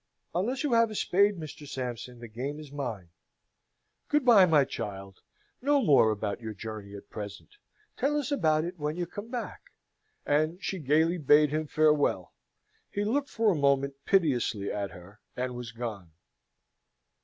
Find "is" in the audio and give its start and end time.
2.59-2.71